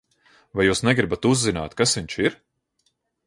Vai 0.59 0.63
Jūs 0.67 0.81
negribat 0.87 1.27
uzzināt, 1.33 1.77
kas 1.83 1.95
viņš 1.99 2.17
ir? 2.29 2.39